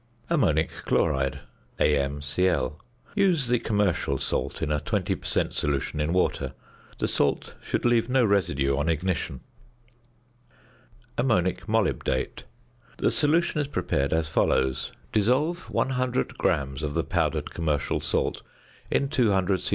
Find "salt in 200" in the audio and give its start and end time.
17.99-19.59